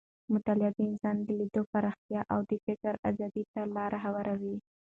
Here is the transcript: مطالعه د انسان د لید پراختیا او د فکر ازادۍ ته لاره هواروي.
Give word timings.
مطالعه 0.33 0.71
د 0.75 0.79
انسان 0.89 1.15
د 1.23 1.27
لید 1.39 1.55
پراختیا 1.71 2.21
او 2.33 2.39
د 2.49 2.51
فکر 2.65 2.93
ازادۍ 3.09 3.43
ته 3.53 3.61
لاره 3.75 3.97
هواروي. 4.05 4.57